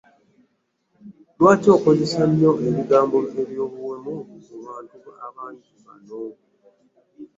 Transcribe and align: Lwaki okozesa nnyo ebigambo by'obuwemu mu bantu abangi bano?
Lwaki 1.37 1.67
okozesa 1.77 2.23
nnyo 2.29 2.51
ebigambo 2.67 3.17
by'obuwemu 3.49 4.13
mu 4.47 4.57
bantu 4.65 4.95
abangi 5.27 5.73
bano? 5.85 6.19